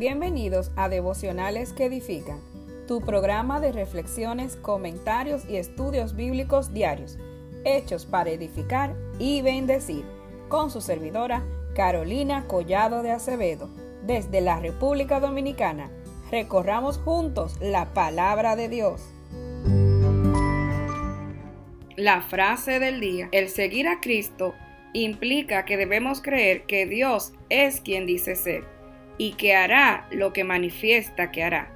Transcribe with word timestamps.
Bienvenidos 0.00 0.70
a 0.76 0.88
Devocionales 0.88 1.74
que 1.74 1.84
Edifican, 1.84 2.40
tu 2.88 3.02
programa 3.02 3.60
de 3.60 3.70
reflexiones, 3.70 4.56
comentarios 4.56 5.44
y 5.46 5.56
estudios 5.56 6.16
bíblicos 6.16 6.72
diarios, 6.72 7.18
hechos 7.66 8.06
para 8.06 8.30
edificar 8.30 8.96
y 9.18 9.42
bendecir, 9.42 10.06
con 10.48 10.70
su 10.70 10.80
servidora 10.80 11.44
Carolina 11.74 12.46
Collado 12.46 13.02
de 13.02 13.10
Acevedo, 13.10 13.68
desde 14.02 14.40
la 14.40 14.58
República 14.58 15.20
Dominicana. 15.20 15.90
Recorramos 16.30 16.96
juntos 16.96 17.58
la 17.60 17.92
palabra 17.92 18.56
de 18.56 18.70
Dios. 18.70 19.02
La 21.96 22.22
frase 22.22 22.78
del 22.78 23.00
día, 23.00 23.28
el 23.32 23.50
seguir 23.50 23.86
a 23.86 24.00
Cristo 24.00 24.54
implica 24.94 25.66
que 25.66 25.76
debemos 25.76 26.22
creer 26.22 26.64
que 26.64 26.86
Dios 26.86 27.34
es 27.50 27.82
quien 27.82 28.06
dice 28.06 28.34
ser 28.34 28.79
y 29.20 29.32
que 29.32 29.54
hará 29.54 30.06
lo 30.10 30.32
que 30.32 30.44
manifiesta 30.44 31.30
que 31.30 31.44
hará. 31.44 31.68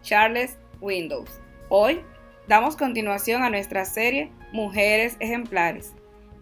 Charles 0.00 0.56
Windows. 0.80 1.42
Hoy 1.68 2.00
damos 2.48 2.74
continuación 2.74 3.42
a 3.42 3.50
nuestra 3.50 3.84
serie 3.84 4.32
Mujeres 4.50 5.18
Ejemplares. 5.20 5.92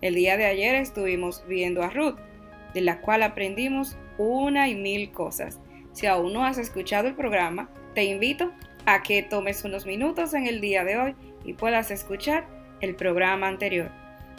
El 0.00 0.14
día 0.14 0.36
de 0.36 0.44
ayer 0.44 0.76
estuvimos 0.76 1.44
viendo 1.48 1.82
a 1.82 1.90
Ruth, 1.90 2.20
de 2.72 2.82
la 2.82 3.00
cual 3.00 3.24
aprendimos 3.24 3.98
una 4.16 4.68
y 4.68 4.76
mil 4.76 5.10
cosas. 5.10 5.58
Si 5.90 6.06
aún 6.06 6.32
no 6.32 6.44
has 6.44 6.58
escuchado 6.58 7.08
el 7.08 7.16
programa, 7.16 7.68
te 7.96 8.04
invito 8.04 8.52
a 8.86 9.02
que 9.02 9.24
tomes 9.24 9.64
unos 9.64 9.86
minutos 9.86 10.34
en 10.34 10.46
el 10.46 10.60
día 10.60 10.84
de 10.84 10.96
hoy 10.98 11.16
y 11.44 11.54
puedas 11.54 11.90
escuchar 11.90 12.46
el 12.80 12.94
programa 12.94 13.48
anterior. 13.48 13.90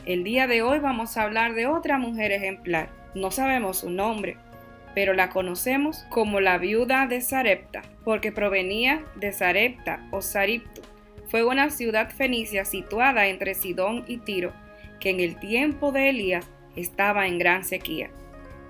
El 0.06 0.24
día 0.24 0.48
de 0.48 0.62
hoy 0.62 0.80
vamos 0.80 1.18
a 1.18 1.24
hablar 1.24 1.56
de 1.56 1.68
otra 1.68 1.98
mujer 1.98 2.32
ejemplar. 2.32 2.90
No 3.16 3.32
sabemos 3.32 3.80
su 3.80 3.90
nombre, 3.90 4.38
pero 4.96 5.14
la 5.14 5.30
conocemos 5.30 6.06
como 6.10 6.40
la 6.40 6.58
viuda 6.58 7.06
de 7.06 7.22
Sarepta, 7.22 7.84
porque 8.06 8.32
provenía 8.32 9.04
de 9.16 9.34
Sarepta 9.34 10.08
o 10.12 10.22
Saripto. 10.22 10.82
Fue 11.28 11.44
una 11.44 11.70
ciudad 11.70 12.10
fenicia 12.10 12.64
situada 12.64 13.28
entre 13.28 13.54
Sidón 13.54 14.06
y 14.08 14.18
Tiro, 14.18 14.54
que 15.02 15.10
en 15.10 15.20
el 15.20 15.38
tiempo 15.38 15.92
de 15.92 16.10
Elías 16.10 16.50
estaba 16.78 17.28
en 17.28 17.38
gran 17.38 17.66
sequía. 17.66 18.10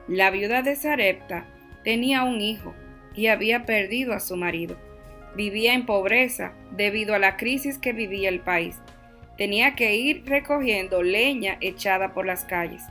La 0.08 0.32
viuda 0.32 0.64
de 0.64 0.76
Sarepta 0.76 1.46
tenía 1.84 2.24
un 2.24 2.42
hijo 2.42 2.74
y 3.14 3.28
había 3.28 3.66
perdido 3.66 4.14
a 4.14 4.20
su 4.20 4.36
marido. 4.36 4.78
Vivía 5.36 5.74
en 5.76 5.86
pobreza 5.86 6.54
debido 6.72 7.14
a 7.14 7.20
la 7.20 7.38
crisis 7.38 7.78
que 7.78 7.94
vivía 7.94 8.30
el 8.30 8.40
país. 8.40 8.78
Tenía 9.38 9.76
que 9.76 9.96
ir 9.96 10.24
recogiendo 10.26 11.04
leña 11.04 11.58
echada 11.62 12.14
por 12.14 12.26
las 12.26 12.46
calles. 12.46 12.82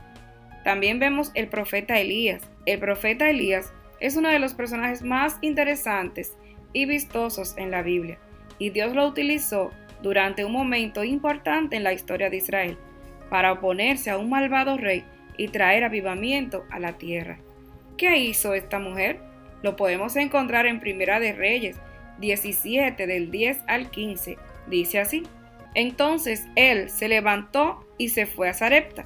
También 0.65 0.97
vemos 0.97 1.29
el 1.35 1.47
profeta 1.47 1.99
Elías. 1.99 2.41
El 2.65 2.79
profeta 2.79 3.29
Elías 3.29 3.71
es 3.99 4.15
uno 4.15 4.29
de 4.29 4.39
los 4.39 4.55
personajes 4.55 5.03
más 5.03 5.37
interesantes 5.41 6.35
y 6.73 6.87
vistosos 6.87 7.55
en 7.57 7.69
la 7.69 7.83
Biblia, 7.83 8.17
y 8.57 8.71
Dios 8.71 8.95
lo 8.95 9.05
utilizó 9.05 9.71
durante 10.01 10.43
un 10.43 10.51
momento 10.51 11.03
importante 11.03 11.75
en 11.75 11.83
la 11.83 11.93
historia 11.93 12.31
de 12.31 12.37
Israel 12.37 12.77
para 13.29 13.51
oponerse 13.51 14.09
a 14.09 14.17
un 14.17 14.27
malvado 14.27 14.75
rey 14.75 15.05
y 15.37 15.49
traer 15.49 15.83
avivamiento 15.83 16.65
a 16.71 16.79
la 16.79 16.93
tierra. 16.93 17.37
¿Qué 17.95 18.17
hizo 18.17 18.55
esta 18.55 18.79
mujer? 18.79 19.19
Lo 19.61 19.75
podemos 19.75 20.15
encontrar 20.15 20.65
en 20.65 20.79
Primera 20.79 21.19
de 21.19 21.33
Reyes 21.33 21.77
17 22.17 23.05
del 23.05 23.29
10 23.29 23.59
al 23.67 23.91
15. 23.91 24.37
Dice 24.65 24.99
así: 24.99 25.23
Entonces 25.75 26.47
él 26.55 26.89
se 26.89 27.07
levantó 27.07 27.85
y 27.99 28.09
se 28.09 28.25
fue 28.25 28.49
a 28.49 28.53
Sarepta 28.55 29.05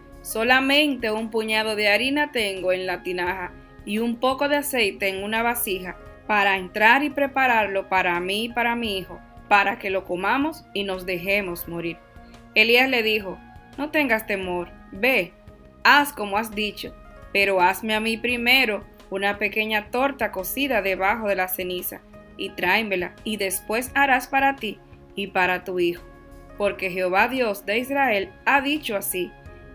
Solamente 0.21 1.11
un 1.11 1.29
puñado 1.29 1.75
de 1.75 1.89
harina 1.89 2.31
tengo 2.31 2.71
en 2.71 2.85
la 2.85 3.03
tinaja 3.03 3.51
y 3.85 3.97
un 3.99 4.17
poco 4.17 4.47
de 4.47 4.57
aceite 4.57 5.07
en 5.09 5.23
una 5.23 5.41
vasija 5.41 5.97
para 6.27 6.57
entrar 6.57 7.03
y 7.03 7.09
prepararlo 7.09 7.89
para 7.89 8.19
mí 8.19 8.45
y 8.45 8.49
para 8.49 8.75
mi 8.75 8.97
hijo, 8.97 9.19
para 9.49 9.79
que 9.79 9.89
lo 9.89 10.05
comamos 10.05 10.63
y 10.73 10.83
nos 10.83 11.05
dejemos 11.05 11.67
morir. 11.67 11.97
Elías 12.53 12.89
le 12.89 13.03
dijo, 13.03 13.37
no 13.77 13.89
tengas 13.89 14.27
temor, 14.27 14.69
ve, 14.91 15.33
haz 15.83 16.13
como 16.13 16.37
has 16.37 16.51
dicho, 16.51 16.93
pero 17.33 17.61
hazme 17.61 17.95
a 17.95 17.99
mí 17.99 18.17
primero 18.17 18.83
una 19.09 19.37
pequeña 19.37 19.89
torta 19.89 20.31
cocida 20.31 20.81
debajo 20.81 21.27
de 21.27 21.35
la 21.35 21.47
ceniza, 21.47 22.01
y 22.37 22.49
tráemela, 22.49 23.13
y 23.23 23.37
después 23.37 23.91
harás 23.93 24.27
para 24.27 24.55
ti 24.55 24.79
y 25.15 25.27
para 25.27 25.63
tu 25.63 25.79
hijo. 25.79 26.03
Porque 26.57 26.89
Jehová 26.89 27.27
Dios 27.27 27.65
de 27.65 27.79
Israel 27.79 28.29
ha 28.45 28.61
dicho 28.61 28.95
así, 28.95 29.31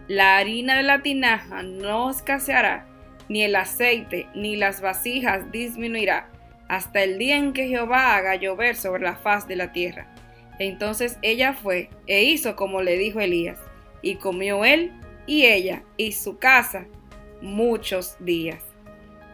la 0.08 0.36
harina 0.36 0.76
de 0.76 0.82
la 0.82 1.02
tinaja 1.02 1.62
no 1.62 2.10
escaseará, 2.10 2.86
ni 3.28 3.42
el 3.42 3.56
aceite, 3.56 4.28
ni 4.34 4.56
las 4.56 4.80
vasijas 4.80 5.50
disminuirá, 5.50 6.30
hasta 6.68 7.02
el 7.02 7.18
día 7.18 7.36
en 7.36 7.52
que 7.52 7.68
Jehová 7.68 8.16
haga 8.16 8.36
llover 8.36 8.76
sobre 8.76 9.02
la 9.02 9.16
faz 9.16 9.48
de 9.48 9.56
la 9.56 9.72
tierra. 9.72 10.12
Entonces 10.58 11.18
ella 11.22 11.52
fue 11.52 11.90
e 12.06 12.24
hizo 12.24 12.56
como 12.56 12.82
le 12.82 12.96
dijo 12.96 13.20
Elías, 13.20 13.58
y 14.02 14.16
comió 14.16 14.64
él 14.64 14.92
y 15.26 15.46
ella 15.46 15.82
y 15.96 16.12
su 16.12 16.38
casa 16.38 16.86
muchos 17.42 18.16
días. 18.20 18.62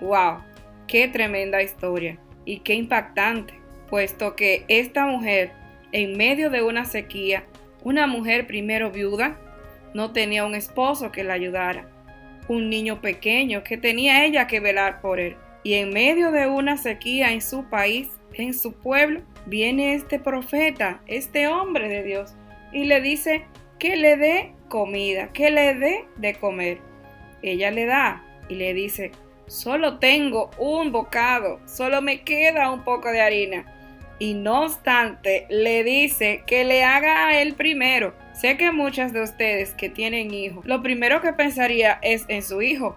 ¡Wow! 0.01 0.39
¡Qué 0.87 1.09
tremenda 1.09 1.63
historia! 1.63 2.19
Y 2.45 2.61
qué 2.61 2.75
impactante, 2.75 3.55
puesto 3.89 4.35
que 4.35 4.65
esta 4.69 5.07
mujer, 5.07 5.53
en 5.93 6.17
medio 6.17 6.51
de 6.51 6.63
una 6.63 6.85
sequía, 6.85 7.45
una 7.85 8.07
mujer 8.07 8.47
primero 8.47 8.91
viuda, 8.91 9.39
no 9.95 10.13
tenía 10.13 10.45
un 10.45 10.55
esposo 10.55 11.13
que 11.13 11.25
la 11.25 11.35
ayudara, 11.35 11.89
un 12.49 12.71
niño 12.71 13.01
pequeño 13.01 13.63
que 13.63 13.77
tenía 13.77 14.25
ella 14.25 14.47
que 14.47 14.61
velar 14.61 15.01
por 15.01 15.21
él. 15.21 15.37
Y 15.63 15.75
en 15.75 15.91
medio 15.91 16.33
de 16.33 16.47
una 16.47 16.77
sequía 16.77 17.33
en 17.33 17.41
su 17.41 17.65
país, 17.65 18.09
en 18.35 18.55
su 18.55 18.73
pueblo, 18.73 19.23
viene 19.47 19.95
este 19.95 20.19
profeta, 20.19 21.01
este 21.07 21.47
hombre 21.47 21.89
de 21.89 22.03
Dios, 22.03 22.35
y 22.73 22.85
le 22.85 23.01
dice 23.01 23.45
que 23.79 23.97
le 23.97 24.17
dé 24.17 24.53
comida, 24.69 25.33
que 25.33 25.51
le 25.51 25.75
dé 25.75 26.05
de 26.17 26.35
comer. 26.35 26.79
Ella 27.43 27.71
le 27.71 27.87
da 27.87 28.25
y 28.49 28.55
le 28.55 28.75
dice, 28.75 29.13
solo 29.47 29.99
tengo 29.99 30.51
un 30.59 30.93
bocado, 30.93 31.61
solo 31.67 32.01
me 32.01 32.23
queda 32.23 32.71
un 32.71 32.85
poco 32.85 33.11
de 33.11 33.21
harina. 33.21 33.67
Y 34.19 34.35
no 34.35 34.63
obstante, 34.63 35.47
le 35.51 35.85
dice 35.85 36.43
que 36.47 36.65
le 36.65 36.85
haga 36.85 37.27
a 37.27 37.43
él 37.43 37.55
primero 37.55 38.15
Sé 38.43 38.57
que 38.57 38.73
muchas 38.73 39.13
de 39.13 39.23
ustedes 39.23 39.73
que 39.73 39.89
tienen 39.89 40.35
hijos, 40.35 40.67
lo 40.67 40.83
primero 40.83 41.21
que 41.21 41.33
pensaría 41.33 42.01
es 42.03 42.25
en 42.27 42.43
su 42.43 42.61
hijo, 42.61 42.97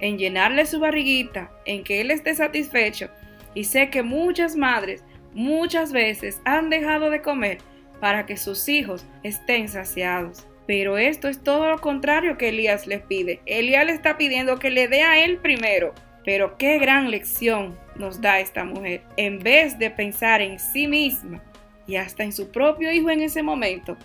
en 0.00 0.18
llenarle 0.18 0.66
su 0.66 0.80
barriguita, 0.80 1.50
en 1.64 1.82
que 1.82 2.02
él 2.02 2.10
esté 2.10 2.34
satisfecho. 2.34 3.08
Y 3.54 3.64
sé 3.64 3.88
que 3.88 4.02
muchas 4.02 4.54
madres 4.54 5.02
muchas 5.32 5.92
veces 5.92 6.42
han 6.44 6.68
dejado 6.68 7.08
de 7.08 7.22
comer 7.22 7.56
para 8.02 8.26
que 8.26 8.36
sus 8.36 8.68
hijos 8.68 9.06
estén 9.22 9.66
saciados. 9.70 10.46
Pero 10.66 10.98
esto 10.98 11.26
es 11.28 11.42
todo 11.42 11.70
lo 11.70 11.78
contrario 11.78 12.36
que 12.36 12.50
Elías 12.50 12.86
les 12.86 13.00
pide. 13.00 13.40
Elías 13.46 13.86
le 13.86 13.92
está 13.92 14.18
pidiendo 14.18 14.58
que 14.58 14.68
le 14.68 14.88
dé 14.88 15.00
a 15.04 15.24
él 15.24 15.38
primero. 15.38 15.94
Pero 16.22 16.58
qué 16.58 16.78
gran 16.78 17.10
lección 17.10 17.78
nos 17.96 18.20
da 18.20 18.40
esta 18.40 18.62
mujer. 18.64 19.00
En 19.16 19.38
vez 19.38 19.78
de 19.78 19.88
pensar 19.88 20.42
en 20.42 20.58
sí 20.58 20.86
misma 20.86 21.42
y 21.86 21.96
hasta 21.96 22.24
en 22.24 22.32
su 22.32 22.50
propio 22.50 22.92
hijo 22.92 23.08
en 23.08 23.22
ese 23.22 23.42
momento, 23.42 23.96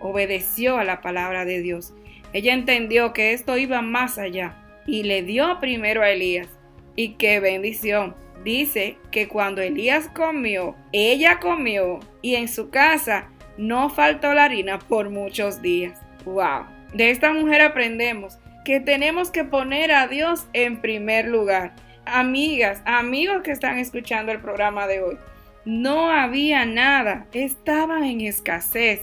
obedeció 0.00 0.78
a 0.78 0.84
la 0.84 1.00
palabra 1.00 1.44
de 1.44 1.62
Dios. 1.62 1.94
Ella 2.32 2.54
entendió 2.54 3.12
que 3.12 3.32
esto 3.32 3.56
iba 3.56 3.82
más 3.82 4.18
allá 4.18 4.56
y 4.86 5.02
le 5.02 5.22
dio 5.22 5.58
primero 5.60 6.02
a 6.02 6.10
Elías. 6.10 6.48
Y 6.94 7.14
qué 7.14 7.40
bendición. 7.40 8.14
Dice 8.44 8.96
que 9.10 9.28
cuando 9.28 9.60
Elías 9.60 10.08
comió, 10.14 10.76
ella 10.92 11.40
comió 11.40 12.00
y 12.22 12.36
en 12.36 12.48
su 12.48 12.70
casa 12.70 13.28
no 13.58 13.90
faltó 13.90 14.34
la 14.34 14.44
harina 14.44 14.78
por 14.78 15.10
muchos 15.10 15.62
días. 15.62 15.98
¡Wow! 16.24 16.66
De 16.94 17.10
esta 17.10 17.32
mujer 17.32 17.62
aprendemos 17.62 18.38
que 18.64 18.80
tenemos 18.80 19.30
que 19.30 19.44
poner 19.44 19.92
a 19.92 20.06
Dios 20.06 20.46
en 20.52 20.80
primer 20.80 21.26
lugar. 21.26 21.74
Amigas, 22.04 22.82
amigos 22.84 23.42
que 23.42 23.50
están 23.50 23.78
escuchando 23.78 24.32
el 24.32 24.40
programa 24.40 24.86
de 24.86 25.02
hoy, 25.02 25.18
no 25.64 26.10
había 26.10 26.64
nada, 26.64 27.26
estaban 27.32 28.04
en 28.04 28.20
escasez. 28.20 29.02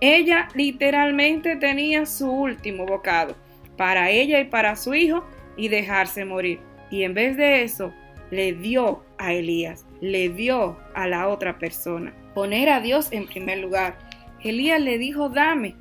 Ella 0.00 0.48
literalmente 0.54 1.56
tenía 1.56 2.06
su 2.06 2.30
último 2.30 2.86
bocado 2.86 3.36
para 3.76 4.10
ella 4.10 4.40
y 4.40 4.44
para 4.44 4.76
su 4.76 4.94
hijo 4.94 5.24
y 5.56 5.68
dejarse 5.68 6.24
morir. 6.24 6.60
Y 6.90 7.02
en 7.04 7.14
vez 7.14 7.36
de 7.36 7.62
eso, 7.62 7.92
le 8.30 8.52
dio 8.52 9.04
a 9.18 9.32
Elías, 9.32 9.86
le 10.00 10.28
dio 10.28 10.78
a 10.94 11.06
la 11.06 11.28
otra 11.28 11.58
persona. 11.58 12.14
Poner 12.34 12.68
a 12.68 12.80
Dios 12.80 13.08
en 13.12 13.26
primer 13.26 13.58
lugar. 13.58 13.98
Elías 14.42 14.80
le 14.80 14.98
dijo, 14.98 15.28
dame. 15.28 15.76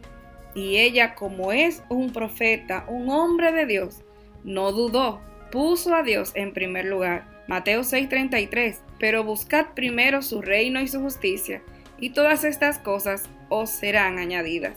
Y 0.55 0.77
ella, 0.77 1.15
como 1.15 1.51
es 1.51 1.83
un 1.89 2.13
profeta, 2.13 2.85
un 2.87 3.09
hombre 3.09 3.51
de 3.51 3.65
Dios, 3.65 4.03
no 4.43 4.71
dudó, 4.71 5.21
puso 5.51 5.95
a 5.95 6.03
Dios 6.03 6.31
en 6.35 6.53
primer 6.53 6.85
lugar. 6.85 7.25
Mateo 7.47 7.81
6:33, 7.81 8.81
pero 8.99 9.23
buscad 9.23 9.67
primero 9.73 10.21
su 10.21 10.41
reino 10.41 10.79
y 10.79 10.87
su 10.87 11.01
justicia, 11.01 11.61
y 12.03 12.09
todas 12.09 12.43
estas 12.43 12.79
cosas 12.79 13.29
os 13.47 13.69
serán 13.69 14.19
añadidas. 14.19 14.75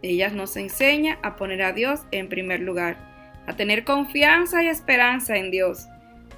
Ella 0.00 0.30
nos 0.30 0.56
enseña 0.56 1.18
a 1.22 1.36
poner 1.36 1.60
a 1.60 1.74
Dios 1.74 2.00
en 2.12 2.30
primer 2.30 2.60
lugar, 2.60 2.96
a 3.46 3.54
tener 3.56 3.84
confianza 3.84 4.62
y 4.62 4.68
esperanza 4.68 5.36
en 5.36 5.50
Dios. 5.50 5.86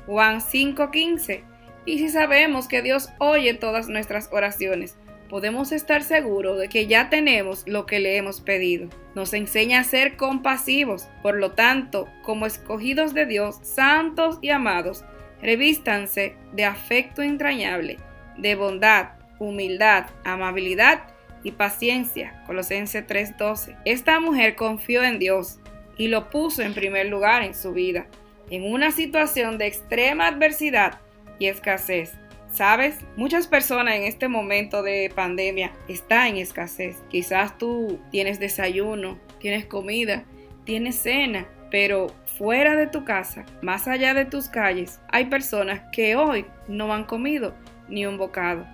Juan 0.07 0.41
5:15, 0.41 1.45
y 1.87 1.99
si 2.01 2.09
sabemos 2.09 2.67
que 2.67 2.83
Dios 2.83 3.11
oye 3.21 3.55
todas 3.55 3.89
nuestras 3.89 4.29
oraciones, 4.33 4.97
podemos 5.29 5.71
estar 5.71 6.03
seguros 6.03 6.59
de 6.59 6.69
que 6.69 6.89
ya 6.89 7.11
tenemos 7.11 7.63
lo 7.69 7.87
que 7.87 8.01
le 8.01 8.17
hemos 8.17 8.41
pedido. 8.41 8.89
Nos 9.15 9.35
enseña 9.35 9.79
a 9.79 9.85
ser 9.85 10.17
compasivos, 10.17 11.09
por 11.23 11.37
lo 11.37 11.53
tanto, 11.53 12.09
como 12.25 12.47
escogidos 12.47 13.15
de 13.15 13.27
Dios, 13.27 13.61
santos 13.63 14.41
y 14.43 14.51
amados, 14.51 15.05
revístanse 15.41 16.35
de 16.55 16.65
afecto 16.65 17.23
entrañable, 17.23 17.99
de 18.37 18.57
bondad, 18.57 19.11
humildad, 19.39 20.07
amabilidad 20.25 21.05
y 21.43 21.53
paciencia. 21.53 22.43
Colosenses 22.47 23.07
3:12. 23.07 23.77
Esta 23.85 24.21
mujer 24.21 24.57
confió 24.57 25.03
en 25.03 25.19
Dios 25.19 25.59
y 25.97 26.09
lo 26.09 26.31
puso 26.31 26.63
en 26.63 26.75
primer 26.75 27.07
lugar 27.07 27.43
en 27.43 27.55
su 27.55 27.73
vida, 27.73 28.07
en 28.51 28.65
una 28.65 28.91
situación 28.91 29.59
de 29.59 29.67
extrema 29.67 30.29
adversidad 30.29 31.01
y 31.39 31.47
escasez. 31.47 32.13
Sabes, 32.53 32.99
muchas 33.17 33.49
personas 33.49 33.97
en 33.97 34.05
este 34.05 34.29
momento 34.29 34.83
de 34.83 35.11
pandemia 35.13 35.73
están 35.89 36.29
en 36.29 36.37
escasez. 36.37 37.03
Quizás 37.09 37.59
tú 37.59 37.99
tienes 38.13 38.39
desayuno, 38.39 39.19
tienes 39.41 39.67
comida, 39.67 40.25
tienes 40.65 40.97
cena, 40.97 41.49
pero 41.71 42.07
fuera 42.39 42.77
de 42.77 42.87
tu 42.87 43.05
casa, 43.05 43.45
más 43.61 43.89
allá 43.89 44.15
de 44.15 44.25
tus 44.25 44.49
calles, 44.49 45.01
hay 45.11 45.25
personas 45.25 45.83
que 45.91 46.15
hoy 46.15 46.47
no 46.69 46.93
han 46.93 47.05
comido 47.05 47.55
ni 47.89 48.07
un 48.07 48.19
bocado. 48.19 48.65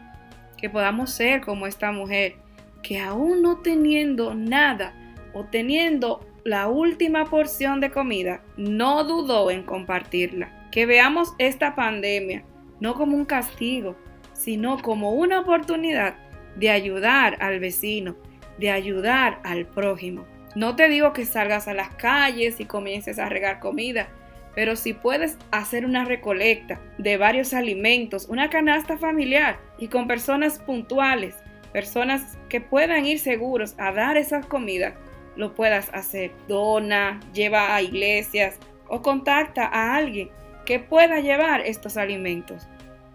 Que 0.60 0.68
podamos 0.68 1.10
ser 1.10 1.40
como 1.40 1.66
esta 1.66 1.92
mujer, 1.92 2.34
que 2.82 2.98
aún 2.98 3.42
no 3.42 3.58
teniendo 3.58 4.34
nada 4.34 4.94
o 5.32 5.44
teniendo 5.44 6.26
la 6.44 6.68
última 6.68 7.24
porción 7.26 7.80
de 7.80 7.90
comida, 7.90 8.42
no 8.56 9.04
dudó 9.04 9.50
en 9.50 9.62
compartirla. 9.62 10.68
Que 10.70 10.86
veamos 10.86 11.34
esta 11.38 11.74
pandemia 11.74 12.44
no 12.80 12.94
como 12.94 13.16
un 13.16 13.26
castigo, 13.26 13.94
sino 14.32 14.78
como 14.78 15.12
una 15.12 15.40
oportunidad 15.40 16.16
de 16.56 16.70
ayudar 16.70 17.36
al 17.40 17.60
vecino, 17.60 18.16
de 18.58 18.70
ayudar 18.70 19.40
al 19.44 19.66
prójimo. 19.66 20.24
No 20.56 20.74
te 20.74 20.88
digo 20.88 21.12
que 21.12 21.26
salgas 21.26 21.68
a 21.68 21.74
las 21.74 21.94
calles 21.94 22.58
y 22.58 22.64
comiences 22.64 23.18
a 23.18 23.28
regar 23.28 23.60
comida, 23.60 24.08
pero 24.54 24.76
si 24.76 24.92
puedes 24.92 25.38
hacer 25.52 25.84
una 25.84 26.04
recolecta 26.04 26.80
de 26.98 27.16
varios 27.16 27.54
alimentos, 27.54 28.28
una 28.28 28.50
canasta 28.50 28.98
familiar 28.98 29.58
y 29.78 29.88
con 29.88 30.06
personas 30.06 30.58
puntuales, 30.58 31.36
personas 31.72 32.38
que 32.48 32.60
puedan 32.60 33.06
ir 33.06 33.18
seguros 33.20 33.74
a 33.78 33.92
dar 33.92 34.16
esas 34.16 34.46
comidas, 34.46 34.94
lo 35.36 35.54
puedas 35.54 35.88
hacer. 35.94 36.32
Dona, 36.48 37.20
lleva 37.32 37.74
a 37.74 37.82
iglesias 37.82 38.58
o 38.88 39.02
contacta 39.02 39.66
a 39.66 39.94
alguien 39.94 40.30
que 40.66 40.80
pueda 40.80 41.20
llevar 41.20 41.60
estos 41.60 41.96
alimentos. 41.96 42.68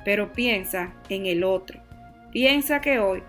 Pero 0.05 0.31
piensa 0.31 0.93
en 1.09 1.25
el 1.25 1.43
otro. 1.43 1.81
Piensa 2.31 2.79
que 2.79 2.99
hoy 2.99 3.23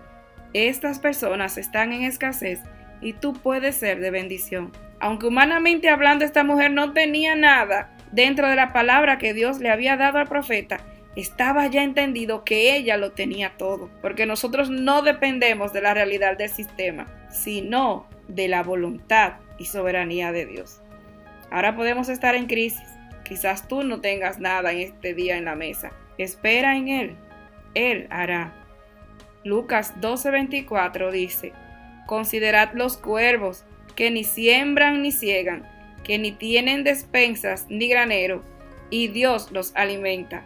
estas 0.53 0.99
personas 0.99 1.57
están 1.57 1.91
en 1.91 2.03
escasez 2.03 2.61
y 3.01 3.13
tú 3.13 3.33
puedes 3.33 3.75
ser 3.75 3.99
de 3.99 4.11
bendición. 4.11 4.71
Aunque 4.99 5.27
humanamente 5.27 5.89
hablando 5.89 6.23
esta 6.23 6.43
mujer 6.43 6.71
no 6.71 6.93
tenía 6.93 7.35
nada 7.35 7.96
dentro 8.11 8.49
de 8.49 8.55
la 8.55 8.73
palabra 8.73 9.17
que 9.17 9.33
Dios 9.33 9.59
le 9.59 9.69
había 9.69 9.97
dado 9.97 10.19
al 10.19 10.27
profeta, 10.27 10.79
estaba 11.15 11.65
ya 11.67 11.83
entendido 11.83 12.43
que 12.43 12.75
ella 12.75 12.95
lo 12.97 13.11
tenía 13.11 13.53
todo, 13.57 13.89
porque 14.01 14.25
nosotros 14.25 14.69
no 14.69 15.01
dependemos 15.01 15.73
de 15.73 15.81
la 15.81 15.93
realidad 15.93 16.37
del 16.37 16.49
sistema, 16.49 17.07
sino 17.29 18.07
de 18.27 18.47
la 18.47 18.61
voluntad 18.61 19.33
y 19.57 19.65
soberanía 19.65 20.31
de 20.31 20.45
Dios. 20.45 20.81
Ahora 21.49 21.75
podemos 21.75 22.09
estar 22.09 22.35
en 22.35 22.45
crisis. 22.45 22.87
Quizás 23.23 23.67
tú 23.67 23.83
no 23.83 23.99
tengas 23.99 24.39
nada 24.39 24.71
en 24.71 24.79
este 24.79 25.13
día 25.13 25.37
en 25.37 25.45
la 25.45 25.55
mesa. 25.55 25.91
Espera 26.17 26.75
en 26.77 26.87
Él. 26.87 27.15
Él 27.73 28.07
hará. 28.09 28.53
Lucas 29.43 29.95
12:24 29.99 31.11
dice, 31.11 31.53
Considerad 32.05 32.73
los 32.73 32.97
cuervos, 32.97 33.65
que 33.95 34.11
ni 34.11 34.23
siembran 34.23 35.01
ni 35.01 35.11
ciegan, 35.11 35.67
que 36.07 36.17
ni 36.17 36.31
tienen 36.31 36.85
despensas 36.85 37.65
ni 37.69 37.89
granero, 37.89 38.41
y 38.89 39.09
Dios 39.09 39.51
los 39.51 39.75
alimenta. 39.75 40.45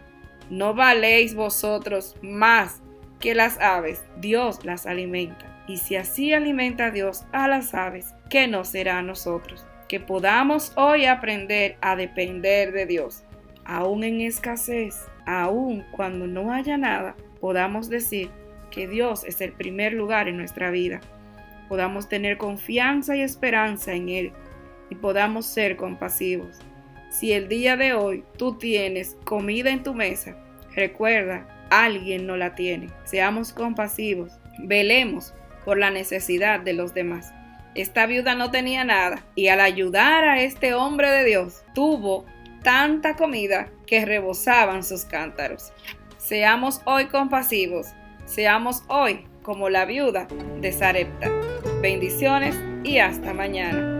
¿No 0.50 0.74
valéis 0.74 1.36
vosotros 1.36 2.16
más 2.20 2.82
que 3.20 3.36
las 3.36 3.60
aves? 3.60 4.02
Dios 4.16 4.64
las 4.64 4.86
alimenta. 4.86 5.64
Y 5.68 5.76
si 5.76 5.94
así 5.94 6.32
alimenta 6.32 6.90
Dios 6.90 7.24
a 7.30 7.46
las 7.46 7.72
aves, 7.74 8.12
¿qué 8.28 8.48
no 8.48 8.64
será 8.64 8.98
a 8.98 9.02
nosotros? 9.02 9.64
Que 9.88 10.00
podamos 10.00 10.72
hoy 10.74 11.06
aprender 11.06 11.76
a 11.80 11.94
depender 11.94 12.72
de 12.72 12.84
Dios, 12.84 13.22
aún 13.64 14.02
en 14.02 14.20
escasez, 14.20 15.06
aún 15.26 15.84
cuando 15.92 16.26
no 16.26 16.52
haya 16.52 16.76
nada, 16.76 17.14
podamos 17.40 17.88
decir 17.88 18.30
que 18.72 18.88
Dios 18.88 19.22
es 19.24 19.40
el 19.40 19.52
primer 19.52 19.92
lugar 19.92 20.26
en 20.26 20.38
nuestra 20.38 20.72
vida. 20.72 21.00
Podamos 21.68 22.08
tener 22.08 22.36
confianza 22.36 23.14
y 23.14 23.20
esperanza 23.20 23.92
en 23.92 24.08
Él 24.08 24.32
y 24.92 24.94
podamos 24.94 25.46
ser 25.46 25.78
compasivos. 25.78 26.58
Si 27.08 27.32
el 27.32 27.48
día 27.48 27.78
de 27.78 27.94
hoy 27.94 28.24
tú 28.36 28.58
tienes 28.58 29.16
comida 29.24 29.70
en 29.70 29.82
tu 29.82 29.94
mesa, 29.94 30.36
recuerda, 30.74 31.48
alguien 31.70 32.26
no 32.26 32.36
la 32.36 32.54
tiene. 32.54 32.90
Seamos 33.04 33.54
compasivos, 33.54 34.32
velemos 34.58 35.32
por 35.64 35.78
la 35.78 35.90
necesidad 35.90 36.60
de 36.60 36.74
los 36.74 36.92
demás. 36.92 37.32
Esta 37.74 38.04
viuda 38.04 38.34
no 38.34 38.50
tenía 38.50 38.84
nada 38.84 39.24
y 39.34 39.48
al 39.48 39.60
ayudar 39.60 40.24
a 40.24 40.42
este 40.42 40.74
hombre 40.74 41.10
de 41.10 41.24
Dios 41.24 41.62
tuvo 41.74 42.26
tanta 42.62 43.16
comida 43.16 43.70
que 43.86 44.04
rebosaban 44.04 44.84
sus 44.84 45.06
cántaros. 45.06 45.72
Seamos 46.18 46.82
hoy 46.84 47.06
compasivos, 47.06 47.86
seamos 48.26 48.82
hoy 48.88 49.24
como 49.42 49.70
la 49.70 49.86
viuda 49.86 50.28
de 50.60 50.70
Sarepta. 50.70 51.30
Bendiciones 51.80 52.54
y 52.84 52.98
hasta 52.98 53.32
mañana. 53.32 53.91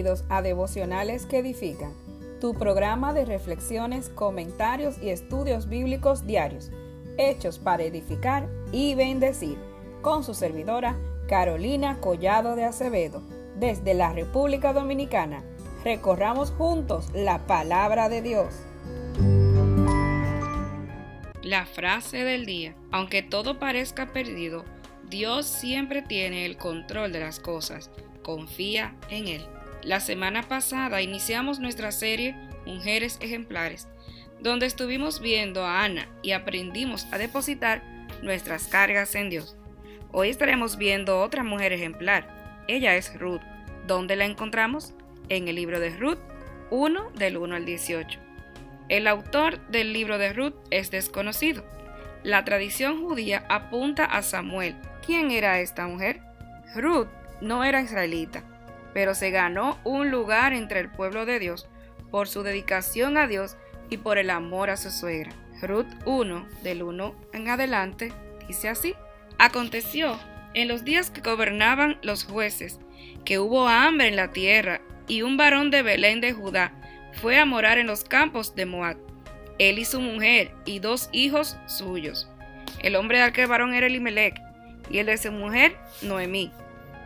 Bienvenidos 0.00 0.24
a 0.30 0.40
Devocionales 0.40 1.26
que 1.26 1.40
Edifican, 1.40 1.92
tu 2.40 2.54
programa 2.54 3.12
de 3.12 3.26
reflexiones, 3.26 4.08
comentarios 4.08 4.96
y 5.02 5.10
estudios 5.10 5.68
bíblicos 5.68 6.26
diarios 6.26 6.70
hechos 7.18 7.58
para 7.58 7.82
edificar 7.82 8.48
y 8.72 8.94
bendecir, 8.94 9.58
con 10.00 10.24
su 10.24 10.32
servidora 10.32 10.96
Carolina 11.28 12.00
Collado 12.00 12.56
de 12.56 12.64
Acevedo, 12.64 13.20
desde 13.56 13.92
la 13.92 14.10
República 14.14 14.72
Dominicana. 14.72 15.44
Recorramos 15.84 16.50
juntos 16.50 17.10
la 17.12 17.46
palabra 17.46 18.08
de 18.08 18.22
Dios. 18.22 18.54
La 21.42 21.66
frase 21.66 22.24
del 22.24 22.46
día. 22.46 22.74
Aunque 22.90 23.22
todo 23.22 23.58
parezca 23.58 24.14
perdido, 24.14 24.64
Dios 25.10 25.44
siempre 25.44 26.00
tiene 26.00 26.46
el 26.46 26.56
control 26.56 27.12
de 27.12 27.20
las 27.20 27.38
cosas. 27.38 27.90
Confía 28.22 28.96
en 29.10 29.28
Él. 29.28 29.59
La 29.82 30.00
semana 30.00 30.42
pasada 30.42 31.02
iniciamos 31.02 31.58
nuestra 31.58 31.92
serie 31.92 32.36
Mujeres 32.66 33.18
Ejemplares 33.20 33.88
donde 34.42 34.66
estuvimos 34.66 35.20
viendo 35.20 35.64
a 35.64 35.84
Ana 35.84 36.08
y 36.22 36.32
aprendimos 36.32 37.06
a 37.12 37.18
depositar 37.18 37.82
nuestras 38.22 38.68
cargas 38.68 39.14
en 39.14 39.30
Dios. 39.30 39.56
Hoy 40.12 40.30
estaremos 40.30 40.76
viendo 40.76 41.20
otra 41.20 41.44
mujer 41.44 41.72
ejemplar. 41.72 42.64
Ella 42.66 42.96
es 42.96 43.18
Ruth. 43.18 43.42
¿Dónde 43.86 44.16
la 44.16 44.24
encontramos? 44.24 44.94
En 45.28 45.48
el 45.48 45.56
libro 45.56 45.78
de 45.78 45.90
Ruth 45.90 46.18
1 46.70 47.10
del 47.12 47.36
1 47.36 47.54
al 47.54 47.64
18. 47.64 48.18
El 48.88 49.06
autor 49.06 49.60
del 49.68 49.92
libro 49.92 50.18
de 50.18 50.32
Ruth 50.32 50.54
es 50.70 50.90
desconocido. 50.90 51.64
La 52.22 52.44
tradición 52.44 53.00
judía 53.00 53.44
apunta 53.48 54.04
a 54.04 54.22
Samuel. 54.22 54.74
¿Quién 55.04 55.30
era 55.30 55.60
esta 55.60 55.86
mujer? 55.86 56.20
Ruth 56.74 57.08
no 57.40 57.64
era 57.64 57.80
israelita, 57.80 58.42
pero 58.94 59.14
se 59.14 59.30
ganó 59.30 59.78
un 59.84 60.10
lugar 60.10 60.52
entre 60.52 60.80
el 60.80 60.90
pueblo 60.90 61.26
de 61.26 61.38
Dios 61.38 61.68
por 62.10 62.28
su 62.28 62.42
dedicación 62.42 63.16
a 63.16 63.26
Dios 63.26 63.56
y 63.88 63.98
por 63.98 64.18
el 64.18 64.30
amor 64.30 64.70
a 64.70 64.76
su 64.76 64.90
suegra. 64.90 65.32
Ruth 65.62 65.86
1, 66.06 66.46
del 66.62 66.82
1 66.82 67.14
en 67.32 67.48
adelante, 67.48 68.12
dice 68.48 68.68
así. 68.68 68.94
Aconteció 69.38 70.18
En 70.52 70.66
los 70.66 70.84
días 70.84 71.10
que 71.10 71.20
gobernaban 71.20 71.98
los 72.02 72.24
jueces, 72.24 72.80
que 73.24 73.38
hubo 73.38 73.68
hambre 73.68 74.08
en 74.08 74.16
la 74.16 74.32
tierra, 74.32 74.80
y 75.06 75.22
un 75.22 75.36
varón 75.36 75.70
de 75.70 75.82
Belén 75.82 76.20
de 76.20 76.32
Judá 76.32 76.72
fue 77.12 77.38
a 77.38 77.44
morar 77.44 77.78
en 77.78 77.86
los 77.86 78.02
campos 78.02 78.56
de 78.56 78.66
Moab, 78.66 78.96
él 79.60 79.78
y 79.78 79.84
su 79.84 80.00
mujer, 80.00 80.52
y 80.64 80.80
dos 80.80 81.08
hijos 81.12 81.56
suyos. 81.66 82.28
El 82.82 82.96
hombre 82.96 83.18
de 83.18 83.24
aquel 83.24 83.46
varón 83.46 83.74
era 83.74 83.86
Elimelech, 83.86 84.40
y 84.90 84.98
el 84.98 85.06
de 85.06 85.18
su 85.18 85.30
mujer, 85.30 85.76
Noemí. 86.02 86.50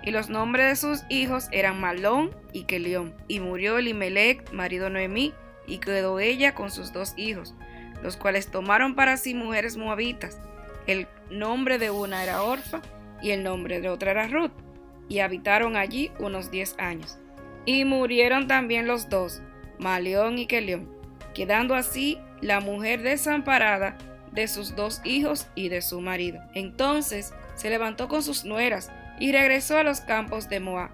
Y 0.04 0.10
los 0.10 0.28
nombres 0.28 0.68
de 0.68 0.76
sus 0.76 1.04
hijos 1.08 1.48
eran 1.50 1.80
Malón 1.80 2.30
y 2.52 2.64
Kelión. 2.64 3.14
Y 3.26 3.40
murió 3.40 3.78
Elimelech, 3.78 4.52
marido 4.52 4.84
de 4.84 4.90
Noemí, 4.90 5.32
y 5.66 5.78
quedó 5.78 6.20
ella 6.20 6.54
con 6.54 6.70
sus 6.70 6.92
dos 6.92 7.14
hijos, 7.16 7.54
los 8.02 8.18
cuales 8.18 8.48
tomaron 8.48 8.94
para 8.94 9.16
sí 9.16 9.32
mujeres 9.32 9.78
moabitas. 9.78 10.38
El 10.86 11.06
nombre 11.30 11.78
de 11.78 11.90
una 11.90 12.22
era 12.22 12.42
Orfa 12.42 12.82
y 13.22 13.30
el 13.30 13.42
nombre 13.42 13.80
de 13.80 13.88
otra 13.88 14.10
era 14.10 14.28
Ruth, 14.28 14.52
y 15.08 15.20
habitaron 15.20 15.74
allí 15.76 16.10
unos 16.18 16.50
diez 16.50 16.74
años. 16.78 17.16
Y 17.64 17.86
murieron 17.86 18.46
también 18.46 18.86
los 18.86 19.08
dos, 19.08 19.40
Maleón 19.78 20.36
y 20.36 20.46
Kelión, 20.46 20.86
quedando 21.32 21.74
así 21.74 22.18
la 22.42 22.60
mujer 22.60 23.00
desamparada 23.00 23.96
de 24.32 24.48
sus 24.48 24.76
dos 24.76 25.00
hijos 25.04 25.46
y 25.54 25.70
de 25.70 25.80
su 25.80 26.02
marido. 26.02 26.40
Entonces 26.52 27.32
se 27.54 27.70
levantó 27.70 28.08
con 28.08 28.22
sus 28.22 28.44
nueras 28.44 28.90
y 29.18 29.32
regresó 29.32 29.78
a 29.78 29.84
los 29.84 30.00
campos 30.00 30.48
de 30.48 30.60
Moab, 30.60 30.90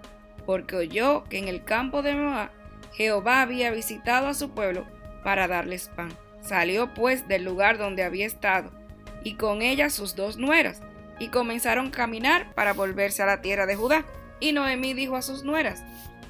porque 0.47 0.77
oyó 0.77 1.25
que 1.25 1.39
en 1.39 1.49
el 1.49 1.65
campo 1.65 2.03
de 2.03 2.15
Moab 2.15 2.50
Jehová 2.93 3.43
había 3.43 3.71
visitado 3.71 4.27
a 4.27 4.35
su 4.35 4.50
pueblo 4.50 4.85
para 5.25 5.49
darles 5.49 5.89
pan. 5.89 6.12
Salió 6.43 6.93
pues 6.95 7.29
del 7.29 7.45
lugar 7.45 7.79
donde 7.79 8.03
había 8.03 8.27
estado, 8.27 8.71
y 9.23 9.35
con 9.35 9.62
ella 9.62 9.91
sus 9.91 10.17
dos 10.17 10.37
nueras, 10.37 10.81
y 11.19 11.29
comenzaron 11.29 11.89
a 11.89 11.91
caminar 11.91 12.55
para 12.55 12.73
volverse 12.73 13.23
a 13.23 13.27
la 13.27 13.43
tierra 13.43 13.67
de 13.67 13.77
Judá. 13.77 14.05
Y 14.41 14.53
Noemí 14.53 14.95
dijo 14.95 15.17
a 15.17 15.23
sus 15.23 15.45
nueras, 15.45 15.85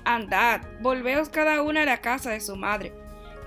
Andad, 0.04 0.62
volveos 0.80 1.28
cada 1.28 1.62
una 1.62 1.82
a 1.82 1.86
la 1.86 1.98
casa 1.98 2.30
de 2.30 2.40
su 2.40 2.56
madre. 2.56 2.92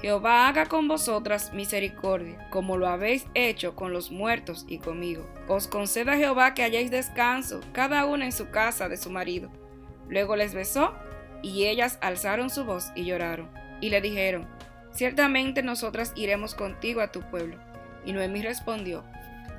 Jehová 0.04 0.50
haga 0.50 0.66
con 0.66 0.90
vosotras 0.90 1.54
misericordia, 1.54 2.50
como 2.50 2.76
lo 2.76 2.88
habéis 2.90 3.26
hecho 3.36 3.74
con 3.74 3.94
los 3.94 4.12
muertos 4.12 4.66
y 4.68 4.80
conmigo. 4.80 5.26
Os 5.48 5.70
conceda 5.70 6.18
Jehová 6.18 6.54
que 6.54 6.62
hayáis 6.62 6.92
descanso, 6.92 7.62
cada 7.72 8.06
una 8.06 8.26
en 8.26 8.34
su 8.34 8.50
casa 8.50 8.90
de 8.90 8.98
su 8.98 9.10
marido. 9.10 9.50
Luego 10.10 10.36
les 10.36 10.54
besó, 10.54 10.94
y 11.42 11.68
ellas 11.68 12.00
alzaron 12.02 12.50
su 12.50 12.66
voz 12.66 12.92
y 12.96 13.06
lloraron, 13.06 13.50
y 13.80 13.92
le 13.92 14.02
dijeron, 14.02 14.46
Ciertamente 14.92 15.64
nosotras 15.64 16.12
iremos 16.18 16.54
contigo 16.54 17.00
a 17.00 17.14
tu 17.14 17.22
pueblo. 17.22 17.56
Y 18.06 18.12
Noemí 18.12 18.42
respondió, 18.42 19.06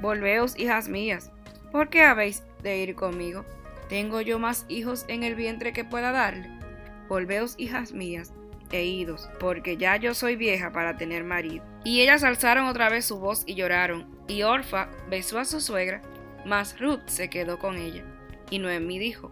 Volveos, 0.02 0.58
hijas 0.58 0.88
mías, 0.88 1.32
¿por 1.72 1.88
qué 1.88 2.02
habéis 2.02 2.42
de 2.62 2.76
ir 2.76 2.94
conmigo? 2.96 3.46
¿Tengo 3.88 4.20
yo 4.20 4.38
más 4.38 4.66
hijos 4.68 5.06
en 5.08 5.22
el 5.22 5.36
vientre 5.36 5.72
que 5.72 5.84
pueda 5.84 6.12
darle? 6.12 6.50
Volveos, 7.08 7.54
hijas 7.56 7.92
mías, 7.92 8.34
e 8.72 8.84
idos, 8.84 9.28
porque 9.38 9.76
ya 9.76 9.96
yo 9.96 10.14
soy 10.14 10.36
vieja 10.36 10.72
para 10.72 10.96
tener 10.96 11.24
marido. 11.24 11.64
Y 11.84 12.00
ellas 12.00 12.24
alzaron 12.24 12.66
otra 12.66 12.88
vez 12.88 13.04
su 13.04 13.18
voz 13.18 13.44
y 13.46 13.54
lloraron, 13.54 14.06
y 14.26 14.42
Orfa 14.42 14.88
besó 15.08 15.38
a 15.38 15.44
su 15.44 15.60
suegra, 15.60 16.00
mas 16.44 16.78
Ruth 16.80 17.06
se 17.06 17.28
quedó 17.28 17.58
con 17.58 17.76
ella. 17.76 18.04
Y 18.50 18.58
Noemí 18.58 18.98
dijo, 18.98 19.30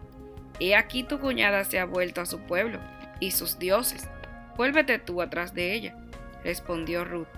He 0.61 0.77
aquí 0.77 1.03
tu 1.03 1.19
cuñada 1.19 1.65
se 1.65 1.79
ha 1.79 1.85
vuelto 1.85 2.21
a 2.21 2.27
su 2.27 2.41
pueblo 2.41 2.79
y 3.21 3.31
sus 3.31 3.59
dioses, 3.59 4.09
vuélvete 4.57 4.99
tú 4.99 5.23
atrás 5.23 5.55
de 5.55 5.75
ella. 5.75 5.97
Respondió 6.45 7.05
Ruth, 7.05 7.29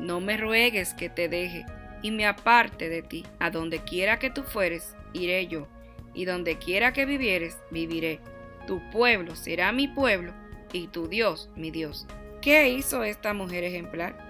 no 0.00 0.20
me 0.20 0.36
ruegues 0.36 0.94
que 0.94 1.08
te 1.08 1.28
deje 1.28 1.66
y 2.02 2.10
me 2.10 2.26
aparte 2.26 2.88
de 2.88 3.02
ti. 3.02 3.24
A 3.38 3.50
donde 3.50 3.80
quiera 3.80 4.18
que 4.18 4.30
tú 4.30 4.42
fueres, 4.42 4.96
iré 5.12 5.46
yo, 5.46 5.68
y 6.14 6.24
donde 6.24 6.58
quiera 6.58 6.92
que 6.92 7.06
vivieres, 7.06 7.58
viviré. 7.70 8.20
Tu 8.66 8.80
pueblo 8.90 9.34
será 9.36 9.72
mi 9.72 9.88
pueblo, 9.88 10.32
y 10.72 10.88
tu 10.88 11.08
Dios 11.08 11.50
mi 11.56 11.70
Dios. 11.70 12.06
¿Qué 12.40 12.68
hizo 12.68 13.02
esta 13.02 13.34
mujer 13.34 13.64
ejemplar? 13.64 14.28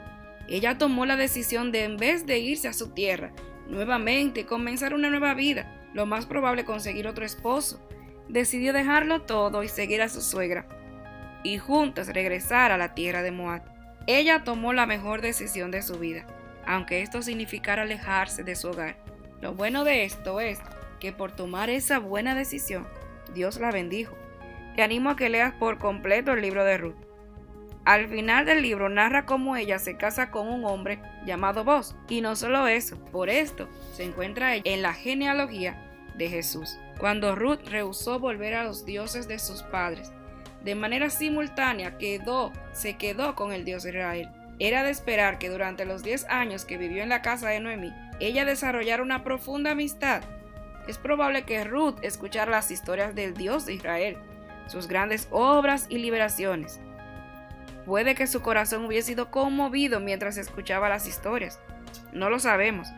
Ella 0.48 0.78
tomó 0.78 1.04
la 1.04 1.16
decisión 1.16 1.72
de, 1.72 1.84
en 1.84 1.96
vez 1.98 2.26
de 2.26 2.38
irse 2.38 2.68
a 2.68 2.72
su 2.72 2.90
tierra, 2.90 3.32
nuevamente 3.68 4.46
comenzar 4.46 4.94
una 4.94 5.10
nueva 5.10 5.34
vida, 5.34 5.88
lo 5.92 6.06
más 6.06 6.26
probable 6.26 6.64
conseguir 6.64 7.06
otro 7.06 7.24
esposo. 7.24 7.86
Decidió 8.28 8.72
dejarlo 8.72 9.22
todo 9.22 9.62
y 9.62 9.68
seguir 9.68 10.00
a 10.00 10.08
su 10.08 10.22
suegra, 10.22 10.66
y 11.42 11.58
juntas 11.58 12.08
regresar 12.08 12.72
a 12.72 12.78
la 12.78 12.94
tierra 12.94 13.22
de 13.22 13.30
Moab. 13.30 13.62
Ella 14.06 14.42
tomó 14.42 14.72
la 14.72 14.86
mejor 14.86 15.20
decisión 15.20 15.70
de 15.70 15.82
su 15.82 15.98
vida, 15.98 16.26
aunque 16.66 17.02
esto 17.02 17.20
significara 17.20 17.82
alejarse 17.82 18.42
de 18.42 18.56
su 18.56 18.68
hogar. 18.68 18.96
Lo 19.42 19.54
bueno 19.54 19.84
de 19.84 20.04
esto 20.04 20.40
es 20.40 20.58
que 20.98 21.12
por 21.12 21.32
tomar 21.32 21.70
esa 21.70 21.98
buena 21.98 22.34
decisión, 22.34 22.86
Dios 23.34 23.60
la 23.60 23.70
bendijo. 23.70 24.16
Te 24.78 24.84
animo 24.84 25.10
a 25.10 25.16
que 25.16 25.28
leas 25.28 25.54
por 25.54 25.78
completo 25.78 26.34
el 26.34 26.40
libro 26.40 26.64
de 26.64 26.78
Ruth. 26.78 26.94
Al 27.84 28.06
final 28.06 28.46
del 28.46 28.62
libro 28.62 28.88
narra 28.88 29.26
cómo 29.26 29.56
ella 29.56 29.80
se 29.80 29.96
casa 29.96 30.30
con 30.30 30.46
un 30.46 30.64
hombre 30.64 31.00
llamado 31.26 31.64
Boz. 31.64 31.96
Y 32.08 32.20
no 32.20 32.36
solo 32.36 32.68
eso, 32.68 32.96
por 33.06 33.28
esto 33.28 33.68
se 33.92 34.04
encuentra 34.04 34.54
en 34.54 34.82
la 34.82 34.94
genealogía 34.94 36.00
de 36.14 36.28
Jesús. 36.28 36.78
Cuando 37.00 37.34
Ruth 37.34 37.66
rehusó 37.68 38.20
volver 38.20 38.54
a 38.54 38.62
los 38.62 38.84
dioses 38.84 39.26
de 39.26 39.40
sus 39.40 39.64
padres, 39.64 40.12
de 40.62 40.76
manera 40.76 41.10
simultánea 41.10 41.98
quedó, 41.98 42.52
se 42.70 42.96
quedó 42.96 43.34
con 43.34 43.52
el 43.52 43.64
Dios 43.64 43.84
Israel. 43.84 44.28
Era 44.60 44.84
de 44.84 44.90
esperar 44.90 45.40
que 45.40 45.50
durante 45.50 45.86
los 45.86 46.04
10 46.04 46.26
años 46.26 46.64
que 46.64 46.78
vivió 46.78 47.02
en 47.02 47.08
la 47.08 47.20
casa 47.20 47.48
de 47.48 47.58
Noemí, 47.58 47.92
ella 48.20 48.44
desarrollara 48.44 49.02
una 49.02 49.24
profunda 49.24 49.72
amistad. 49.72 50.22
Es 50.86 50.98
probable 50.98 51.42
que 51.42 51.64
Ruth 51.64 51.96
escuchara 52.02 52.52
las 52.52 52.70
historias 52.70 53.16
del 53.16 53.34
Dios 53.34 53.66
de 53.66 53.74
Israel, 53.74 54.18
sus 54.68 54.86
grandes 54.86 55.28
obras 55.30 55.86
y 55.88 55.98
liberaciones. 55.98 56.80
Puede 57.84 58.14
que 58.14 58.26
su 58.26 58.42
corazón 58.42 58.84
hubiese 58.84 59.08
sido 59.08 59.30
conmovido 59.30 59.98
mientras 59.98 60.36
escuchaba 60.36 60.88
las 60.88 61.06
historias. 61.06 61.58
No 62.12 62.30
lo 62.30 62.38
sabemos, 62.38 62.88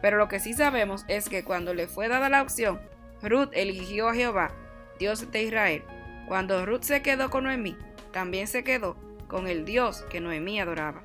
pero 0.00 0.16
lo 0.16 0.28
que 0.28 0.40
sí 0.40 0.54
sabemos 0.54 1.04
es 1.08 1.28
que 1.28 1.44
cuando 1.44 1.74
le 1.74 1.86
fue 1.86 2.08
dada 2.08 2.28
la 2.28 2.42
opción, 2.42 2.80
Ruth 3.22 3.50
eligió 3.52 4.08
a 4.08 4.14
Jehová, 4.14 4.52
Dios 4.98 5.30
de 5.30 5.42
Israel. 5.42 5.84
Cuando 6.26 6.64
Ruth 6.64 6.82
se 6.82 7.02
quedó 7.02 7.30
con 7.30 7.44
Noemí, 7.44 7.76
también 8.12 8.46
se 8.46 8.64
quedó 8.64 8.96
con 9.28 9.48
el 9.48 9.64
Dios 9.64 10.02
que 10.08 10.20
Noemí 10.20 10.60
adoraba. 10.60 11.02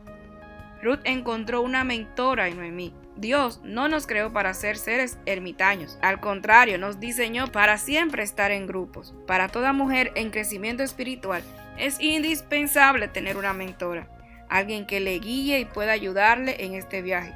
Ruth 0.82 1.02
encontró 1.04 1.62
una 1.62 1.84
mentora 1.84 2.48
en 2.48 2.58
Noemí. 2.58 2.94
Dios 3.16 3.62
no 3.64 3.88
nos 3.88 4.08
creó 4.08 4.34
para 4.34 4.54
ser 4.54 4.78
seres 4.78 5.20
ermitaños, 5.26 6.00
al 6.02 6.20
contrario, 6.20 6.80
nos 6.80 7.00
diseñó 7.00 7.52
para 7.52 7.78
siempre 7.78 8.24
estar 8.24 8.52
en 8.52 8.66
grupos. 8.66 9.14
Para 9.28 9.50
toda 9.50 9.72
mujer 9.72 10.12
en 10.16 10.32
crecimiento 10.32 10.82
espiritual 10.82 11.44
es 11.78 12.00
indispensable 12.00 13.08
tener 13.08 13.38
una 13.38 13.54
mentora, 13.54 14.08
alguien 14.50 14.88
que 14.88 15.00
le 15.00 15.20
guíe 15.20 15.60
y 15.60 15.66
pueda 15.66 15.92
ayudarle 15.92 16.64
en 16.66 16.74
este 16.74 17.02
viaje. 17.02 17.34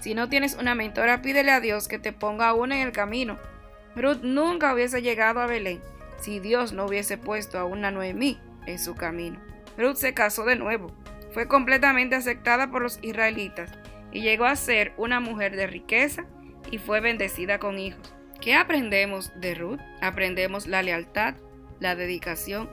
Si 0.00 0.14
no 0.14 0.28
tienes 0.28 0.54
una 0.54 0.74
mentora, 0.74 1.22
pídele 1.22 1.52
a 1.52 1.60
Dios 1.60 1.86
que 1.86 2.00
te 2.00 2.12
ponga 2.12 2.54
una 2.54 2.80
en 2.80 2.86
el 2.88 2.92
camino. 2.92 3.38
Ruth 3.94 4.22
nunca 4.22 4.74
hubiese 4.74 5.02
llegado 5.02 5.40
a 5.40 5.46
Belén 5.46 5.80
si 6.20 6.40
Dios 6.40 6.72
no 6.72 6.86
hubiese 6.86 7.18
puesto 7.18 7.58
a 7.58 7.64
una 7.64 7.90
Noemí 7.90 8.40
en 8.66 8.78
su 8.78 8.94
camino. 8.94 9.40
Ruth 9.76 9.96
se 9.96 10.14
casó 10.14 10.44
de 10.44 10.56
nuevo, 10.56 10.92
fue 11.32 11.48
completamente 11.48 12.14
aceptada 12.14 12.70
por 12.70 12.82
los 12.82 12.98
israelitas 13.02 13.70
y 14.12 14.20
llegó 14.20 14.44
a 14.44 14.56
ser 14.56 14.92
una 14.96 15.20
mujer 15.20 15.56
de 15.56 15.66
riqueza 15.66 16.26
y 16.70 16.78
fue 16.78 17.00
bendecida 17.00 17.58
con 17.58 17.78
hijos. 17.78 18.14
¿Qué 18.40 18.54
aprendemos 18.54 19.32
de 19.40 19.54
Ruth? 19.54 19.80
Aprendemos 20.00 20.66
la 20.66 20.82
lealtad, 20.82 21.34
la 21.80 21.94
dedicación, 21.94 22.68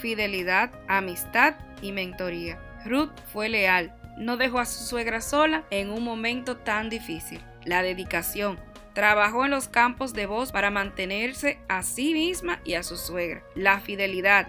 fidelidad, 0.00 0.70
amistad 0.88 1.56
y 1.82 1.92
mentoría. 1.92 2.58
Ruth 2.84 3.10
fue 3.32 3.48
leal, 3.48 3.94
no 4.16 4.36
dejó 4.36 4.60
a 4.60 4.66
su 4.66 4.84
suegra 4.84 5.20
sola 5.20 5.64
en 5.70 5.90
un 5.90 6.04
momento 6.04 6.56
tan 6.56 6.88
difícil. 6.88 7.40
La 7.64 7.82
dedicación, 7.82 8.58
Trabajó 8.98 9.44
en 9.44 9.52
los 9.52 9.68
campos 9.68 10.12
de 10.12 10.26
voz 10.26 10.50
para 10.50 10.72
mantenerse 10.72 11.60
a 11.68 11.84
sí 11.84 12.14
misma 12.14 12.60
y 12.64 12.74
a 12.74 12.82
su 12.82 12.96
suegra. 12.96 13.44
La 13.54 13.78
fidelidad. 13.78 14.48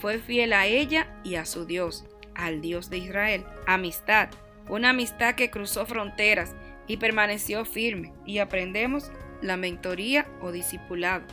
Fue 0.00 0.18
fiel 0.18 0.52
a 0.52 0.66
ella 0.66 1.08
y 1.24 1.34
a 1.34 1.44
su 1.44 1.66
Dios 1.66 2.04
al 2.38 2.60
Dios 2.60 2.88
de 2.88 2.98
Israel. 2.98 3.44
Amistad, 3.66 4.28
una 4.68 4.90
amistad 4.90 5.34
que 5.34 5.50
cruzó 5.50 5.86
fronteras 5.86 6.54
y 6.86 6.96
permaneció 6.96 7.64
firme. 7.64 8.12
Y 8.24 8.38
aprendemos 8.38 9.10
la 9.42 9.56
mentoría 9.56 10.26
o 10.40 10.52
discipulado. 10.52 11.24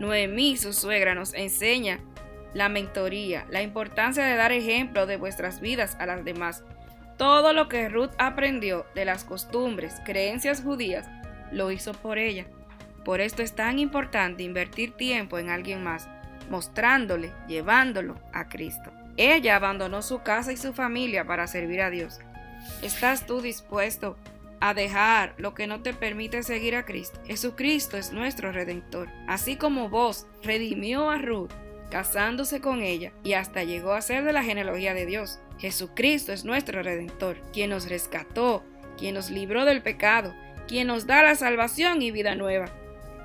Noemí, 0.00 0.56
su 0.56 0.72
suegra, 0.72 1.14
nos 1.14 1.34
enseña 1.34 2.00
la 2.54 2.68
mentoría, 2.68 3.46
la 3.50 3.62
importancia 3.62 4.24
de 4.24 4.36
dar 4.36 4.52
ejemplo 4.52 5.06
de 5.06 5.16
vuestras 5.16 5.60
vidas 5.60 5.96
a 6.00 6.06
las 6.06 6.24
demás. 6.24 6.64
Todo 7.16 7.52
lo 7.52 7.68
que 7.68 7.88
Ruth 7.88 8.12
aprendió 8.18 8.86
de 8.94 9.04
las 9.04 9.24
costumbres, 9.24 10.00
creencias 10.04 10.62
judías, 10.62 11.08
lo 11.50 11.70
hizo 11.70 11.92
por 11.92 12.18
ella. 12.18 12.46
Por 13.04 13.20
esto 13.20 13.42
es 13.42 13.54
tan 13.54 13.78
importante 13.78 14.42
invertir 14.42 14.92
tiempo 14.92 15.38
en 15.38 15.48
alguien 15.48 15.82
más, 15.82 16.08
mostrándole, 16.50 17.32
llevándolo 17.46 18.20
a 18.32 18.48
Cristo. 18.48 18.90
Ella 19.16 19.56
abandonó 19.56 20.02
su 20.02 20.22
casa 20.22 20.52
y 20.52 20.56
su 20.56 20.72
familia 20.72 21.24
para 21.24 21.46
servir 21.46 21.80
a 21.80 21.90
Dios. 21.90 22.20
¿Estás 22.82 23.26
tú 23.26 23.40
dispuesto 23.40 24.16
a 24.60 24.74
dejar 24.74 25.34
lo 25.38 25.54
que 25.54 25.66
no 25.66 25.82
te 25.82 25.92
permite 25.92 26.42
seguir 26.42 26.76
a 26.76 26.84
Cristo. 26.84 27.20
Jesucristo 27.26 27.96
es 27.96 28.12
nuestro 28.12 28.52
redentor. 28.52 29.08
Así 29.26 29.56
como 29.56 29.88
vos 29.88 30.26
redimió 30.42 31.10
a 31.10 31.18
Ruth 31.18 31.50
casándose 31.90 32.60
con 32.60 32.82
ella 32.82 33.12
y 33.22 33.34
hasta 33.34 33.62
llegó 33.62 33.92
a 33.92 34.02
ser 34.02 34.24
de 34.24 34.32
la 34.32 34.42
genealogía 34.42 34.94
de 34.94 35.06
Dios. 35.06 35.38
Jesucristo 35.58 36.32
es 36.32 36.44
nuestro 36.44 36.82
redentor, 36.82 37.38
quien 37.52 37.70
nos 37.70 37.88
rescató, 37.88 38.64
quien 38.98 39.14
nos 39.14 39.30
libró 39.30 39.64
del 39.64 39.82
pecado, 39.82 40.34
quien 40.66 40.88
nos 40.88 41.06
da 41.06 41.22
la 41.22 41.34
salvación 41.34 42.02
y 42.02 42.10
vida 42.10 42.34
nueva. 42.34 42.66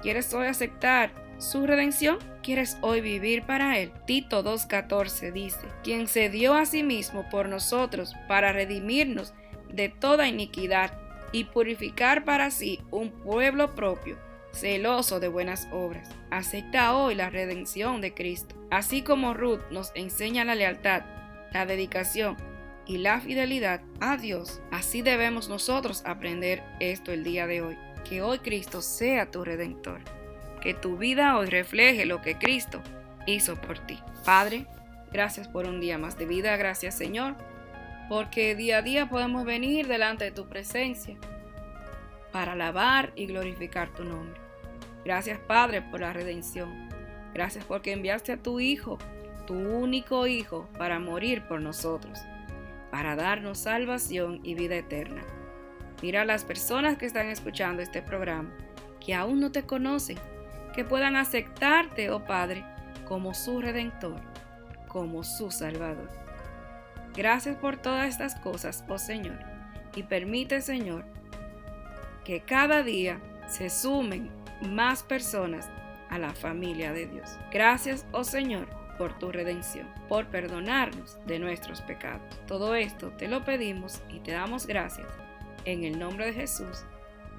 ¿Quieres 0.01 0.33
hoy 0.33 0.47
aceptar 0.47 1.11
su 1.39 1.65
redención? 1.65 2.19
¿Quieres 2.43 2.79
hoy 2.81 3.01
vivir 3.01 3.43
para 3.43 3.77
Él? 3.77 3.91
Tito 4.07 4.43
2.14 4.43 5.31
dice, 5.31 5.67
quien 5.83 6.07
se 6.07 6.29
dio 6.29 6.55
a 6.55 6.65
sí 6.65 6.81
mismo 6.81 7.29
por 7.29 7.47
nosotros 7.47 8.15
para 8.27 8.51
redimirnos 8.51 9.35
de 9.71 9.89
toda 9.89 10.27
iniquidad 10.27 10.97
y 11.31 11.43
purificar 11.43 12.25
para 12.25 12.49
sí 12.49 12.79
un 12.89 13.11
pueblo 13.11 13.75
propio, 13.75 14.17
celoso 14.53 15.19
de 15.19 15.27
buenas 15.27 15.67
obras. 15.71 16.09
Acepta 16.31 16.97
hoy 16.97 17.13
la 17.13 17.29
redención 17.29 18.01
de 18.01 18.15
Cristo. 18.15 18.55
Así 18.71 19.03
como 19.03 19.35
Ruth 19.35 19.61
nos 19.69 19.91
enseña 19.93 20.43
la 20.43 20.55
lealtad, 20.55 21.03
la 21.53 21.67
dedicación 21.67 22.37
y 22.87 22.97
la 22.97 23.21
fidelidad 23.21 23.81
a 23.99 24.17
Dios, 24.17 24.63
así 24.71 25.03
debemos 25.03 25.47
nosotros 25.47 26.01
aprender 26.07 26.63
esto 26.79 27.11
el 27.11 27.23
día 27.23 27.45
de 27.45 27.61
hoy. 27.61 27.77
Que 28.09 28.23
hoy 28.23 28.39
Cristo 28.39 28.81
sea 28.81 29.29
tu 29.29 29.43
redentor 29.43 30.01
que 30.61 30.73
tu 30.73 30.97
vida 30.97 31.37
hoy 31.37 31.47
refleje 31.47 32.05
lo 32.05 32.21
que 32.21 32.37
Cristo 32.37 32.81
hizo 33.25 33.59
por 33.59 33.79
ti. 33.79 33.99
Padre, 34.23 34.65
gracias 35.11 35.47
por 35.47 35.65
un 35.65 35.81
día 35.81 35.97
más 35.97 36.17
de 36.17 36.25
vida, 36.25 36.55
gracias 36.55 36.95
Señor, 36.95 37.35
porque 38.07 38.55
día 38.55 38.77
a 38.77 38.81
día 38.81 39.09
podemos 39.09 39.43
venir 39.43 39.87
delante 39.87 40.25
de 40.25 40.31
tu 40.31 40.47
presencia 40.47 41.17
para 42.31 42.53
alabar 42.53 43.11
y 43.15 43.25
glorificar 43.25 43.89
tu 43.89 44.03
nombre. 44.03 44.39
Gracias 45.03 45.39
Padre 45.39 45.81
por 45.81 46.01
la 46.01 46.13
redención. 46.13 46.89
Gracias 47.33 47.65
porque 47.65 47.93
enviaste 47.93 48.33
a 48.33 48.37
tu 48.37 48.59
Hijo, 48.59 48.97
tu 49.47 49.53
único 49.55 50.27
Hijo, 50.27 50.69
para 50.77 50.99
morir 50.99 51.43
por 51.47 51.61
nosotros, 51.61 52.19
para 52.91 53.15
darnos 53.15 53.59
salvación 53.59 54.41
y 54.43 54.53
vida 54.55 54.75
eterna. 54.75 55.23
Mira 56.01 56.21
a 56.21 56.25
las 56.25 56.43
personas 56.43 56.97
que 56.97 57.05
están 57.05 57.27
escuchando 57.27 57.81
este 57.81 58.01
programa, 58.01 58.51
que 58.99 59.13
aún 59.13 59.39
no 59.39 59.51
te 59.51 59.63
conocen, 59.63 60.17
que 60.73 60.85
puedan 60.85 61.15
aceptarte, 61.15 62.09
oh 62.09 62.25
Padre, 62.25 62.63
como 63.07 63.33
su 63.33 63.61
redentor, 63.61 64.21
como 64.87 65.23
su 65.23 65.51
Salvador. 65.51 66.09
Gracias 67.15 67.57
por 67.57 67.77
todas 67.77 68.07
estas 68.07 68.35
cosas, 68.35 68.85
oh 68.87 68.97
Señor, 68.97 69.39
y 69.95 70.03
permite, 70.03 70.61
Señor, 70.61 71.05
que 72.23 72.41
cada 72.41 72.83
día 72.83 73.19
se 73.47 73.69
sumen 73.69 74.29
más 74.61 75.03
personas 75.03 75.69
a 76.09 76.17
la 76.17 76.33
familia 76.33 76.93
de 76.93 77.07
Dios. 77.07 77.37
Gracias, 77.51 78.05
oh 78.11 78.23
Señor, 78.23 78.67
por 78.97 79.17
tu 79.17 79.31
redención, 79.31 79.87
por 80.07 80.27
perdonarnos 80.27 81.17
de 81.25 81.39
nuestros 81.39 81.81
pecados. 81.81 82.21
Todo 82.47 82.75
esto 82.75 83.09
te 83.11 83.27
lo 83.27 83.43
pedimos 83.43 84.01
y 84.09 84.19
te 84.19 84.31
damos 84.31 84.67
gracias. 84.67 85.07
En 85.65 85.83
el 85.83 85.99
nombre 85.99 86.27
de 86.27 86.33
Jesús. 86.33 86.85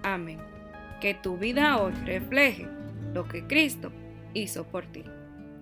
Amén. 0.03 0.39
Que 1.01 1.15
tu 1.15 1.37
vida 1.37 1.81
hoy 1.81 1.93
refleje 2.05 2.69
lo 3.13 3.29
que 3.29 3.47
Cristo 3.47 3.93
hizo 4.35 4.65
por 4.65 4.87
ti. 4.87 5.05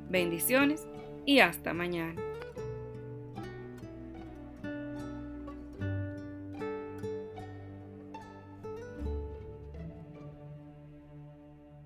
Bendiciones 0.09 0.87
y 1.27 1.41
hasta 1.41 1.73
mañana. 1.73 2.21